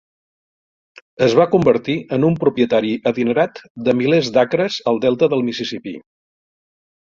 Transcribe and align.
Es 1.25 1.35
va 1.39 1.45
convertir 1.51 1.97
en 2.17 2.25
un 2.31 2.39
propietari 2.45 2.95
adinerat 3.13 3.63
de 3.89 3.97
milers 4.03 4.35
d'acres 4.39 4.81
al 4.93 5.01
delta 5.07 5.33
del 5.37 5.49
Mississipí. 5.53 5.99